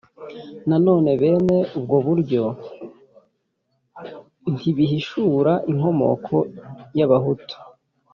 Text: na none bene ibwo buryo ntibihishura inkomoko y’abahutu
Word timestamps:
na 0.69 0.77
none 0.85 1.09
bene 1.21 1.57
ibwo 1.77 1.97
buryo 2.05 2.43
ntibihishura 4.55 5.53
inkomoko 5.71 6.35
y’abahutu 6.97 7.55